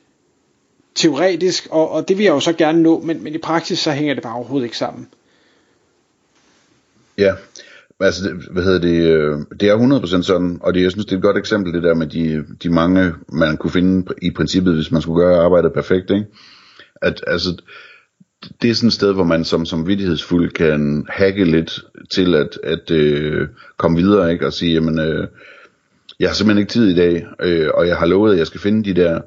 teoretisk, 0.95 1.69
og, 1.71 1.91
og 1.91 2.09
det 2.09 2.19
vil 2.19 2.25
jeg 2.25 2.31
jo 2.31 2.41
så 2.41 2.53
gerne 2.53 2.83
nå, 2.83 3.01
men, 3.01 3.25
men 3.25 3.35
i 3.35 3.39
praksis, 3.39 3.79
så 3.79 3.91
hænger 3.91 4.15
det 4.15 4.23
bare 4.23 4.35
overhovedet 4.35 4.67
ikke 4.67 4.77
sammen. 4.77 5.09
Ja, 7.19 7.33
Altså, 8.01 8.29
det, 8.29 8.49
hvad 8.51 8.63
hedder 8.63 8.79
det, 8.79 9.03
øh, 9.03 9.39
det 9.61 9.69
er 9.69 10.01
100% 10.19 10.23
sådan, 10.23 10.59
og 10.61 10.75
det, 10.75 10.83
jeg 10.83 10.91
synes, 10.91 11.07
det 11.07 11.13
er 11.13 11.17
et 11.17 11.23
godt 11.23 11.39
eksempel, 11.39 11.73
det 11.73 11.83
der 11.83 11.95
med 11.95 12.07
de, 12.07 12.45
de 12.63 12.71
mange, 12.71 13.13
man 13.33 13.57
kunne 13.57 13.71
finde 13.71 14.15
i 14.23 14.31
princippet, 14.31 14.75
hvis 14.75 14.91
man 14.91 15.03
skulle 15.03 15.25
gøre 15.25 15.45
arbejdet 15.45 15.73
perfekt, 15.73 16.11
ikke? 16.11 16.27
At, 17.03 17.25
altså, 17.27 17.63
det 18.63 18.71
er 18.71 18.75
sådan 18.75 18.87
et 18.87 18.93
sted, 18.93 19.13
hvor 19.13 19.25
man 19.25 19.45
som, 19.45 19.67
som 19.67 19.87
vidtighedsfuld 19.87 20.51
kan 20.51 21.07
hacke 21.09 21.45
lidt 21.45 21.85
til 22.11 22.35
at, 22.35 22.59
at 22.63 22.91
øh, 22.91 23.49
komme 23.77 23.99
videre, 23.99 24.33
ikke? 24.33 24.47
Og 24.47 24.53
sige, 24.53 24.73
jamen, 24.73 24.99
øh, 24.99 25.29
jeg 26.21 26.29
har 26.29 26.35
simpelthen 26.35 26.61
ikke 26.61 26.73
tid 26.73 26.89
i 26.89 26.95
dag, 26.95 27.27
øh, 27.43 27.69
og 27.75 27.87
jeg 27.87 27.97
har 27.97 28.07
lovet, 28.07 28.33
at 28.33 28.39
jeg 28.39 28.47
skal 28.47 28.61
finde 28.61 28.85
de 28.85 29.01
der, 29.01 29.21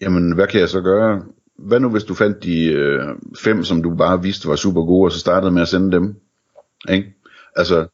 jamen, 0.00 0.32
hvad 0.32 0.46
kan 0.46 0.60
jeg 0.60 0.68
så 0.68 0.80
gøre? 0.80 1.22
Hvad 1.58 1.80
nu, 1.80 1.88
hvis 1.88 2.04
du 2.04 2.14
fandt 2.14 2.44
de 2.44 2.64
øh, 2.66 3.08
fem, 3.38 3.64
som 3.64 3.82
du 3.82 3.94
bare 3.94 4.22
vidste 4.22 4.48
var 4.48 4.56
super 4.56 4.82
gode, 4.82 5.06
og 5.06 5.12
så 5.12 5.18
startede 5.18 5.52
med 5.52 5.62
at 5.62 5.68
sende 5.68 5.92
dem? 5.92 6.14
Ikke? 6.88 7.14
Altså, 7.56 7.86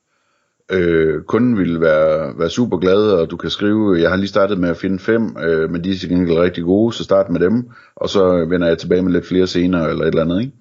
øh, 0.72 1.22
kunden 1.22 1.58
vil 1.58 1.80
være, 1.80 2.38
være 2.38 2.50
super 2.50 2.78
glad, 2.78 3.10
og 3.10 3.30
du 3.30 3.36
kan 3.36 3.50
skrive, 3.50 4.00
jeg 4.00 4.10
har 4.10 4.16
lige 4.16 4.28
startet 4.28 4.58
med 4.58 4.68
at 4.68 4.76
finde 4.76 4.98
fem, 4.98 5.36
øh, 5.36 5.70
men 5.70 5.84
de 5.84 5.90
er 5.90 5.98
til 5.98 6.08
gengæld 6.08 6.38
rigtig 6.38 6.64
gode, 6.64 6.92
så 6.92 7.04
start 7.04 7.30
med 7.30 7.40
dem, 7.40 7.70
og 7.96 8.08
så 8.08 8.44
vender 8.44 8.68
jeg 8.68 8.78
tilbage 8.78 9.02
med 9.02 9.12
lidt 9.12 9.26
flere 9.26 9.46
senere, 9.46 9.90
eller 9.90 10.02
et 10.02 10.08
eller 10.08 10.22
andet, 10.22 10.40
ikke? 10.40 10.52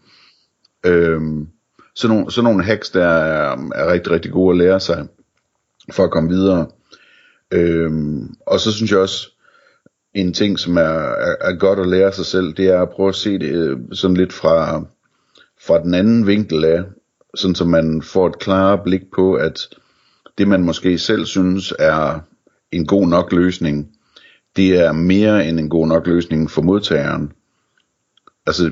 Øh, 0.85 1.21
sådan, 1.95 2.15
nogle, 2.15 2.31
sådan 2.31 2.43
nogle 2.43 2.63
hacks, 2.63 2.89
der 2.89 3.05
er, 3.05 3.69
er 3.75 3.91
rigtig, 3.91 4.11
rigtig 4.11 4.31
gode 4.31 4.51
at 4.51 4.57
lære 4.57 4.79
sig, 4.79 5.07
for 5.91 6.03
at 6.03 6.11
komme 6.11 6.29
videre. 6.29 6.67
Øh, 7.53 7.91
og 8.47 8.59
så 8.59 8.71
synes 8.71 8.91
jeg 8.91 8.99
også, 8.99 9.29
en 10.13 10.33
ting, 10.33 10.59
som 10.59 10.77
er, 10.77 10.81
er, 10.81 11.35
er 11.41 11.55
godt 11.55 11.79
at 11.79 11.87
lære 11.87 12.11
sig 12.11 12.25
selv, 12.25 12.53
det 12.53 12.67
er 12.67 12.81
at 12.81 12.89
prøve 12.89 13.09
at 13.09 13.15
se 13.15 13.39
det 13.39 13.51
øh, 13.51 13.77
sådan 13.91 14.17
lidt 14.17 14.33
fra, 14.33 14.83
fra 15.67 15.83
den 15.83 15.93
anden 15.93 16.27
vinkel 16.27 16.65
af, 16.65 16.83
sådan 17.35 17.55
så 17.55 17.65
man 17.65 18.01
får 18.01 18.27
et 18.27 18.39
klart 18.39 18.79
blik 18.83 19.01
på, 19.15 19.33
at 19.33 19.67
det 20.37 20.47
man 20.47 20.63
måske 20.63 20.97
selv 20.97 21.25
synes 21.25 21.73
er 21.79 22.19
en 22.71 22.85
god 22.85 23.07
nok 23.07 23.31
løsning, 23.31 23.87
det 24.55 24.79
er 24.79 24.91
mere 24.91 25.47
end 25.47 25.59
en 25.59 25.69
god 25.69 25.87
nok 25.87 26.07
løsning 26.07 26.51
for 26.51 26.61
modtageren. 26.61 27.31
Altså, 28.47 28.71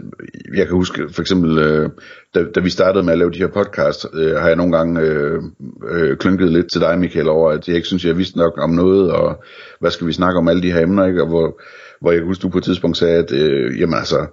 jeg 0.56 0.68
kan 0.68 0.76
huske 0.76 1.10
for 1.14 1.22
eksempel, 1.22 1.58
øh, 1.58 1.90
da, 2.36 2.44
da 2.56 2.60
vi 2.60 2.70
startede 2.70 3.04
med 3.04 3.14
at 3.14 3.20
lave 3.20 3.32
de 3.32 3.38
her 3.38 3.48
podcast, 3.48 4.06
øh, 4.14 4.36
har 4.36 4.48
jeg 4.48 4.56
nogle 4.56 4.78
gange 4.78 5.02
øh, 5.02 5.42
øh, 5.90 6.18
klynket 6.18 6.52
lidt 6.52 6.72
til 6.72 6.82
dig, 6.82 7.00
Michael, 7.00 7.30
over, 7.30 7.52
at 7.52 7.68
jeg 7.68 7.76
ikke 7.76 7.88
synes, 7.88 8.06
jeg 8.06 8.18
vidste 8.18 8.38
nok 8.38 8.54
om 8.58 8.70
noget, 8.70 9.12
og 9.12 9.44
hvad 9.80 9.92
skal 9.92 10.08
vi 10.08 10.14
snakke 10.14 10.38
om 10.38 10.48
alle 10.48 10.62
de 10.62 10.72
her 10.72 10.82
emner, 10.82 11.06
ikke? 11.06 11.22
Og 11.22 11.28
hvor, 11.28 11.62
hvor 12.02 12.12
jeg 12.12 12.22
husker, 12.22 12.42
du 12.42 12.52
på 12.52 12.58
et 12.58 12.64
tidspunkt 12.64 12.98
sagde, 12.98 13.18
at 13.18 13.32
øh, 13.32 13.80
jamen 13.80 13.98
altså, 13.98 14.28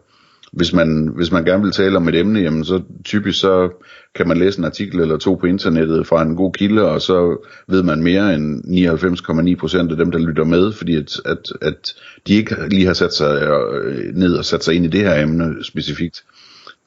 hvis 0.56 0.72
man, 0.72 1.12
hvis 1.16 1.32
man 1.32 1.44
gerne 1.44 1.62
vil 1.62 1.72
tale 1.72 1.96
om 1.96 2.08
et 2.08 2.14
emne, 2.14 2.40
jamen 2.40 2.64
så 2.64 2.82
typisk 3.04 3.40
så 3.40 3.70
kan 4.14 4.28
man 4.28 4.36
læse 4.36 4.58
en 4.58 4.64
artikel 4.64 5.00
eller 5.00 5.16
to 5.16 5.34
på 5.34 5.46
internettet 5.46 6.06
fra 6.06 6.22
en 6.22 6.36
god 6.36 6.52
kilde, 6.52 6.82
og 6.82 7.00
så 7.00 7.46
ved 7.68 7.82
man 7.82 8.02
mere 8.02 8.34
end 8.34 8.64
99,9% 8.64 9.90
af 9.90 9.96
dem, 9.96 10.10
der 10.10 10.18
lytter 10.18 10.44
med, 10.44 10.72
fordi 10.72 10.96
at, 10.96 11.20
at, 11.24 11.52
at 11.60 11.94
de 12.26 12.34
ikke 12.34 12.56
lige 12.70 12.86
har 12.86 12.94
sat 12.94 13.14
sig 13.14 13.42
øh, 13.42 14.14
ned 14.14 14.34
og 14.34 14.44
sat 14.44 14.64
sig 14.64 14.74
ind 14.74 14.84
i 14.84 14.88
det 14.88 15.00
her 15.00 15.22
emne 15.22 15.64
specifikt. 15.64 16.24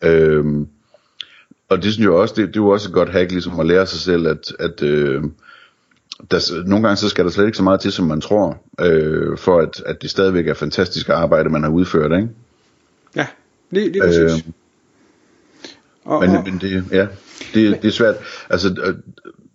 Øhm, 0.02 0.68
og 1.70 1.84
det 1.84 1.94
synes 1.94 2.06
jeg 2.06 2.12
også, 2.12 2.34
det, 2.38 2.48
det 2.48 2.56
er 2.56 2.64
jo 2.64 2.70
også 2.70 2.90
et 2.90 2.94
godt 2.94 3.10
hack, 3.10 3.32
ligesom 3.32 3.60
at 3.60 3.66
lære 3.66 3.86
sig 3.86 4.00
selv, 4.00 4.28
at, 4.28 4.54
at 4.60 4.84
øh, 4.84 5.24
der, 6.32 6.64
nogle 6.66 6.88
gange 6.88 6.98
så 6.98 7.10
skal 7.10 7.26
der 7.26 7.32
slet 7.32 7.46
ikke 7.46 7.58
så 7.58 7.64
meget 7.64 7.80
til, 7.80 7.92
som 7.92 8.06
man 8.06 8.22
tror, 8.22 8.58
øh, 8.82 9.38
for 9.38 9.60
at, 9.60 9.84
at 9.86 10.02
det 10.02 10.10
stadigvæk 10.10 10.48
er 10.48 10.54
fantastisk 10.54 11.10
arbejde, 11.10 11.50
man 11.50 11.64
har 11.64 11.70
udført, 11.70 12.12
ikke? 12.12 12.30
Det 13.72 13.96
er 13.96 14.02
præcis. 14.02 14.46
Øh, 14.46 14.54
og, 16.06 16.22
men, 16.22 16.36
og, 16.36 16.44
men 16.44 16.58
det, 16.62 16.84
ja, 16.92 17.08
det, 17.54 17.72
men, 17.72 17.82
det 17.82 17.86
er 17.86 17.92
svært. 17.92 18.16
Altså, 18.50 18.76
øh, 18.84 18.96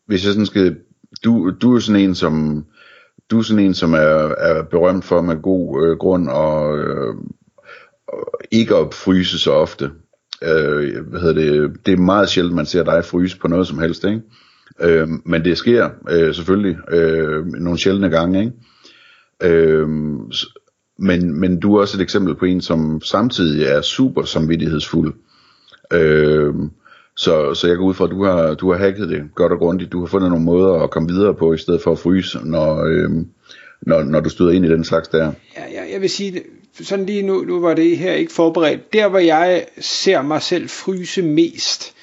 hvis 0.07 0.25
jeg 0.25 0.33
sådan 0.33 0.47
skal, 0.47 0.77
du, 1.25 1.51
du 1.51 1.75
er 1.75 1.79
sådan 1.79 2.01
en, 2.01 2.15
som, 2.15 2.65
du 3.31 3.39
er 3.39 3.43
sådan 3.43 3.65
en, 3.65 3.75
som 3.75 3.95
er, 3.95 4.35
er 4.39 4.63
berømt 4.63 5.05
for 5.05 5.21
med 5.23 5.43
god 5.43 5.87
øh, 5.87 5.97
grund 5.97 6.29
og, 6.29 6.79
øh, 6.79 7.15
og 8.09 8.41
ikke 8.51 8.77
at 8.77 8.95
fryse 8.95 9.39
så 9.39 9.53
ofte. 9.53 9.91
Øh, 10.43 11.07
hvad 11.07 11.21
hedder 11.21 11.35
det, 11.35 11.87
det 11.87 11.93
er 11.93 11.97
meget 11.97 12.29
sjældent, 12.29 12.55
man 12.55 12.67
ser 12.67 12.85
dig 12.85 13.05
fryse 13.05 13.39
på 13.39 13.49
noget 13.49 13.67
som 13.67 13.79
helst, 13.79 14.05
ikke? 14.05 14.21
Øh, 14.81 15.09
men 15.25 15.45
det 15.45 15.59
sker 15.59 15.91
øh, 16.11 16.35
selvfølgelig 16.35 16.77
øh, 16.91 17.47
nogle 17.47 17.79
sjældne 17.79 18.11
gange, 18.11 18.41
ikke? 18.41 18.53
Øh, 19.43 19.89
men, 21.03 21.41
men 21.41 21.61
du 21.61 21.77
er 21.77 21.81
også 21.81 21.97
et 21.99 22.03
eksempel 22.03 22.35
på 22.35 22.45
en, 22.45 22.61
som 22.61 23.01
samtidig 23.05 23.67
er 23.67 23.81
super 23.83 24.23
samvittighedsfuld. 24.23 25.15
Øh, 25.93 26.55
så, 27.17 27.55
så 27.55 27.69
jeg 27.69 27.77
går 27.77 27.85
ud 27.85 27.95
fra, 27.95 28.05
at 28.05 28.11
du 28.11 28.25
har, 28.25 28.55
du 28.55 28.73
har 28.73 28.79
hacket 28.79 29.09
det 29.09 29.23
godt 29.35 29.53
og 29.53 29.59
grundigt. 29.59 29.93
Du 29.93 30.01
har 30.01 30.07
fundet 30.07 30.31
nogle 30.31 30.45
måder 30.45 30.75
at 30.75 30.91
komme 30.91 31.09
videre 31.09 31.35
på, 31.35 31.53
i 31.53 31.59
stedet 31.59 31.83
for 31.83 31.93
at 31.93 31.99
fryse, 31.99 32.39
når, 32.45 32.85
øh, 32.85 33.11
når, 33.81 34.03
når 34.03 34.21
du 34.21 34.31
støder 34.31 34.51
ind 34.51 34.65
i 34.65 34.69
den 34.69 34.85
slags 34.85 35.09
der. 35.09 35.33
Ja, 35.57 35.63
jeg, 35.81 35.89
jeg 35.93 36.01
vil 36.01 36.11
sige, 36.11 36.43
sådan 36.81 37.07
lige 37.07 37.23
nu, 37.23 37.45
nu 37.45 37.61
var 37.61 37.75
det 37.75 37.99
her 37.99 38.13
ikke 38.13 38.33
forberedt. 38.33 38.93
Der, 38.93 39.09
hvor 39.09 39.19
jeg 39.19 39.67
ser 39.81 40.23
mig 40.23 40.43
selv 40.43 40.69
fryse 40.69 41.23
mest, 41.23 41.95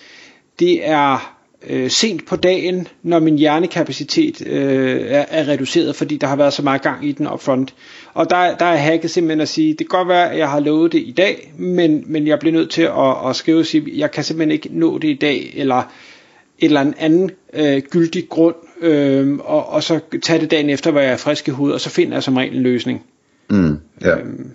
det 0.60 0.90
er 0.90 1.39
øh, 1.68 1.90
sent 1.90 2.28
på 2.28 2.36
dagen, 2.36 2.88
når 3.04 3.20
min 3.20 3.38
hjernekapacitet 3.38 4.48
øh, 4.48 5.02
er, 5.02 5.26
er 5.30 5.48
reduceret, 5.48 5.96
fordi 5.96 6.18
der 6.18 6.28
har 6.28 6.36
været 6.36 6.54
så 6.54 6.62
meget 6.62 6.82
gang 6.82 7.08
i 7.08 7.12
den 7.12 7.28
upfront. 7.28 7.74
Og 8.14 8.30
der, 8.30 8.58
der 8.58 8.66
er 8.66 8.76
hacket 8.76 9.12
simpelthen 9.12 9.42
at 9.42 9.50
sige, 9.50 9.70
det 9.70 9.78
kan 9.78 9.98
godt 9.98 10.08
være, 10.08 10.32
at 10.32 10.38
jeg 10.38 10.50
har 10.50 10.60
lovet 10.60 10.92
det 10.92 11.00
i 11.00 11.14
dag, 11.18 11.54
men, 11.58 12.04
men 12.08 12.28
jeg 12.28 12.40
bliver 12.40 12.54
nødt 12.54 12.70
til 12.70 12.82
at, 12.82 13.30
at 13.30 13.36
skrive 13.36 13.60
og 13.60 13.66
sige, 13.66 13.92
jeg 13.96 14.12
kan 14.12 14.24
simpelthen 14.24 14.52
ikke 14.52 14.70
nå 14.72 14.98
det 14.98 15.08
i 15.08 15.18
dag, 15.22 15.54
eller 15.56 15.84
eller 16.62 16.82
en 16.82 16.94
anden 16.98 17.32
øh, 17.54 17.82
gyldig 17.90 18.30
grund, 18.30 18.56
øh, 18.82 19.38
og, 19.38 19.70
og 19.70 19.84
så 19.84 20.00
tage 20.22 20.42
det 20.42 20.52
dagen 20.52 20.70
efter, 20.70 20.92
hvor 20.92 21.02
jeg 21.02 21.12
er 21.12 21.18
frisk 21.18 21.48
i 21.48 21.52
hovedet, 21.52 21.74
og 21.74 21.82
så 21.82 21.90
finder 21.90 22.16
jeg 22.16 22.24
som 22.24 22.38
regel 22.38 22.56
en 22.56 22.64
løsning. 22.64 23.06
Mm, 23.50 23.80
ja. 24.02 24.18
Øhm, 24.18 24.52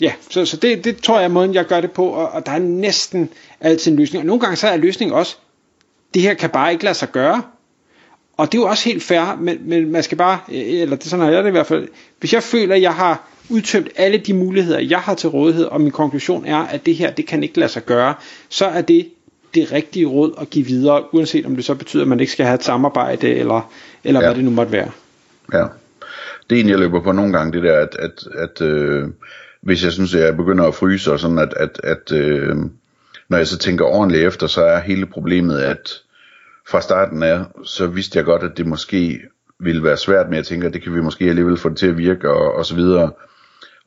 ja, 0.00 0.12
så, 0.30 0.46
så 0.46 0.56
det, 0.56 0.84
det 0.84 0.96
tror 0.96 1.18
jeg 1.18 1.24
er 1.24 1.28
måden, 1.28 1.54
jeg 1.54 1.66
gør 1.66 1.80
det 1.80 1.90
på, 1.90 2.06
og, 2.06 2.28
og 2.28 2.46
der 2.46 2.52
er 2.52 2.58
næsten 2.58 3.30
altid 3.60 3.92
en 3.92 3.98
løsning. 3.98 4.22
Og 4.22 4.26
nogle 4.26 4.40
gange 4.40 4.56
så 4.56 4.68
er 4.68 4.76
løsningen 4.76 5.16
også, 5.16 5.36
det 6.14 6.22
her 6.22 6.34
kan 6.34 6.50
bare 6.50 6.72
ikke 6.72 6.84
lade 6.84 6.94
sig 6.94 7.12
gøre. 7.12 7.42
Og 8.36 8.52
det 8.52 8.58
er 8.58 8.62
jo 8.62 8.68
også 8.68 8.84
helt 8.84 9.02
fair, 9.02 9.36
men, 9.40 9.58
men 9.60 9.92
man 9.92 10.02
skal 10.02 10.18
bare, 10.18 10.38
eller 10.48 10.96
det 10.96 11.06
sådan 11.06 11.24
har 11.24 11.32
jeg 11.32 11.42
det 11.42 11.48
i 11.48 11.52
hvert 11.52 11.66
fald, 11.66 11.88
hvis 12.20 12.32
jeg 12.32 12.42
føler, 12.42 12.74
at 12.74 12.82
jeg 12.82 12.94
har 12.94 13.28
udtømt 13.48 13.88
alle 13.96 14.18
de 14.18 14.34
muligheder, 14.34 14.80
jeg 14.80 14.98
har 14.98 15.14
til 15.14 15.28
rådighed, 15.28 15.64
og 15.64 15.80
min 15.80 15.90
konklusion 15.90 16.46
er, 16.46 16.56
at 16.56 16.86
det 16.86 16.94
her, 16.94 17.10
det 17.10 17.26
kan 17.26 17.42
ikke 17.42 17.58
lade 17.58 17.72
sig 17.72 17.84
gøre, 17.84 18.14
så 18.48 18.66
er 18.66 18.82
det 18.82 19.08
det 19.54 19.72
rigtige 19.72 20.06
råd 20.06 20.34
at 20.40 20.50
give 20.50 20.66
videre, 20.66 21.14
uanset 21.14 21.46
om 21.46 21.56
det 21.56 21.64
så 21.64 21.74
betyder, 21.74 22.02
at 22.02 22.08
man 22.08 22.20
ikke 22.20 22.32
skal 22.32 22.46
have 22.46 22.54
et 22.54 22.64
samarbejde, 22.64 23.34
eller, 23.34 23.72
eller 24.04 24.20
ja. 24.20 24.26
hvad 24.26 24.34
det 24.34 24.44
nu 24.44 24.50
måtte 24.50 24.72
være. 24.72 24.90
Ja, 25.52 25.64
det 26.50 26.56
er 26.56 26.60
en, 26.60 26.68
jeg 26.68 26.78
løber 26.78 27.02
på 27.02 27.12
nogle 27.12 27.32
gange, 27.32 27.52
det 27.52 27.62
der, 27.62 27.78
at, 27.78 27.96
at, 27.98 28.26
at 28.36 28.60
øh, 28.66 29.08
hvis 29.62 29.84
jeg 29.84 29.92
synes, 29.92 30.14
at 30.14 30.22
jeg 30.22 30.36
begynder 30.36 30.64
at 30.64 30.74
fryse, 30.74 31.12
og 31.12 31.20
sådan 31.20 31.38
at, 31.38 31.54
at, 31.56 31.80
at 31.84 32.12
øh, 32.12 32.56
når 33.28 33.36
jeg 33.36 33.46
så 33.46 33.58
tænker 33.58 33.84
ordentligt 33.84 34.26
efter, 34.26 34.46
så 34.46 34.64
er 34.64 34.80
hele 34.80 35.06
problemet, 35.06 35.58
at 35.58 35.90
fra 36.68 36.80
starten 36.80 37.22
af, 37.22 37.44
så 37.64 37.86
vidste 37.86 38.16
jeg 38.16 38.24
godt, 38.24 38.42
at 38.42 38.56
det 38.56 38.66
måske 38.66 39.20
ville 39.60 39.82
være 39.82 39.96
svært, 39.96 40.26
men 40.28 40.36
jeg 40.36 40.44
tænker, 40.44 40.68
at 40.68 40.74
det 40.74 40.82
kan 40.82 40.94
vi 40.94 41.00
måske 41.00 41.24
alligevel 41.24 41.56
få 41.56 41.68
det 41.68 41.78
til 41.78 41.86
at 41.86 41.98
virke, 41.98 42.30
og, 42.30 42.54
og 42.54 42.66
så 42.66 42.74
videre. 42.74 43.12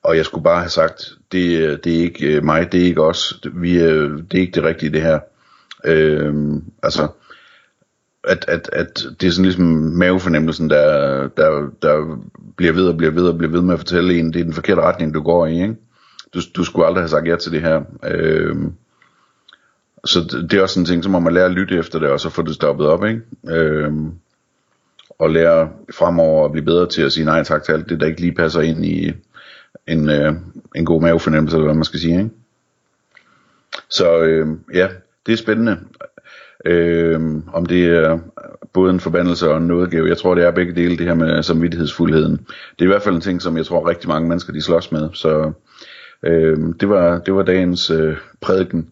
Og 0.04 0.18
jeg 0.18 0.26
skulle 0.26 0.44
bare 0.44 0.60
have 0.60 0.70
sagt, 0.70 1.12
det, 1.32 1.84
det 1.84 1.98
er 1.98 2.02
ikke 2.02 2.42
mig, 2.42 2.72
det 2.72 2.82
er 2.82 2.86
ikke 2.86 3.04
os, 3.04 3.42
vi, 3.54 3.80
øh, 3.84 4.12
det 4.32 4.38
er 4.38 4.42
ikke 4.42 4.56
det 4.56 4.64
rigtige 4.64 4.92
det 4.92 5.02
her. 5.02 5.20
Øh, 5.86 6.34
altså, 6.84 7.08
at, 8.24 8.46
at, 8.48 8.70
at 8.74 9.06
det 9.22 9.28
er 9.28 9.32
sådan 9.32 9.46
ligesom 9.46 9.66
mavefornemmelsen, 9.94 10.70
der, 10.70 11.28
der, 11.28 11.70
der 11.82 12.20
bliver 12.56 12.74
ved 12.74 12.88
og 12.88 12.98
bliver 12.98 13.12
ved 13.12 13.28
og 13.28 13.38
bliver 13.38 13.52
ved 13.52 13.62
med 13.62 13.74
at 13.74 13.80
fortælle 13.80 14.20
en, 14.20 14.34
det 14.34 14.40
er 14.40 14.44
den 14.44 14.54
forkerte 14.54 14.82
retning, 14.82 15.14
du 15.14 15.22
går 15.22 15.48
i, 15.48 15.62
ikke? 15.62 15.76
Du, 16.34 16.40
du 16.56 16.64
skulle 16.64 16.86
aldrig 16.88 17.02
have 17.02 17.10
sagt 17.10 17.28
ja 17.28 17.36
til 17.36 17.52
det 17.52 17.62
her. 17.62 17.82
Øh, 18.06 18.56
så 20.06 20.20
det, 20.20 20.52
det 20.52 20.58
er 20.58 20.62
også 20.62 20.74
sådan 20.74 20.82
en 20.82 20.86
ting, 20.86 21.04
så 21.04 21.10
må 21.10 21.20
man 21.20 21.34
lære 21.34 21.46
at 21.46 21.52
lytte 21.52 21.78
efter 21.78 22.00
det, 22.00 22.10
og 22.10 22.20
så 22.20 22.30
få 22.30 22.42
det 22.42 22.56
stoppet 22.56 22.88
op, 22.88 23.06
ikke? 23.06 23.22
Øh, 23.48 23.92
og 25.20 25.30
lære 25.30 25.70
fremover 25.94 26.46
at 26.46 26.52
blive 26.52 26.66
bedre 26.66 26.90
til 26.90 27.02
at 27.02 27.12
sige 27.12 27.26
nej 27.26 27.44
tak 27.44 27.64
til 27.64 27.72
alt 27.72 27.90
det, 27.90 28.00
der 28.00 28.08
ikke 28.08 28.22
lige 28.22 28.36
passer 28.36 28.62
ind 28.62 28.86
i 28.86 29.14
en, 29.88 30.10
øh, 30.10 30.34
en 30.76 30.86
god 30.86 31.02
mavefornemmelse, 31.02 31.58
eller 31.58 31.68
hvad 31.68 31.76
man 31.76 31.84
skal 31.84 32.00
sige, 32.00 32.18
ikke? 32.18 32.30
Så 33.90 34.20
øh, 34.20 34.48
ja, 34.74 34.88
det 35.26 35.32
er 35.32 35.38
spændende. 35.38 35.78
Øh, 36.66 37.22
om 37.54 37.66
det 37.66 37.86
er 37.86 38.20
både 38.74 38.94
en 38.94 39.00
forbandelse 39.00 39.50
og 39.50 39.58
en 39.58 39.68
nådegave. 39.68 40.08
Jeg 40.08 40.18
tror, 40.18 40.36
det 40.36 40.44
er 40.44 40.52
begge 40.52 40.76
dele, 40.76 40.98
det 40.98 41.06
her 41.06 41.14
med 41.14 41.44
samvittighedsfuldheden. 41.44 42.32
Det 42.32 42.80
er 42.80 42.84
i 42.84 42.88
hvert 42.88 43.02
fald 43.02 43.16
en 43.16 43.22
ting, 43.22 43.42
som 43.42 43.58
jeg 43.58 43.66
tror 43.66 43.90
rigtig 43.90 44.10
mange 44.10 44.30
mennesker, 44.30 44.54
de 44.54 44.62
slås 44.62 44.92
med. 44.92 45.10
Så 45.14 45.52
øh, 46.24 46.58
det, 46.80 46.90
var, 46.90 47.20
det 47.20 47.36
var 47.36 47.44
dagens 47.44 47.90
øh, 47.90 48.18
prædiken. 48.42 48.88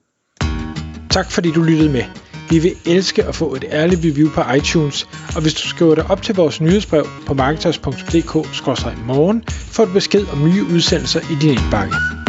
Tak 1.10 1.32
fordi 1.32 1.51
du 1.51 1.63
lyttede 1.63 1.92
med. 1.92 2.04
Vi 2.50 2.60
vil 2.60 2.72
elske 2.86 3.24
at 3.24 3.36
få 3.36 3.56
et 3.56 3.66
ærligt 3.72 4.01
review 4.06 4.30
på 4.30 4.42
iTunes, 4.58 5.08
og 5.36 5.42
hvis 5.42 5.54
du 5.54 5.68
skriver 5.68 5.96
dig 5.96 6.06
op 6.10 6.22
til 6.22 6.36
vores 6.36 6.62
nyhedsbrev 6.62 7.06
på 7.28 7.34
marketers.dk-morgen, 7.34 9.44
får 9.48 9.86
du 9.86 9.94
besked 9.94 10.25
om 10.34 10.44
nye 10.44 10.63
udsendelser 10.74 11.20
i 11.20 11.36
din 11.42 11.50
indbakke. 11.50 12.21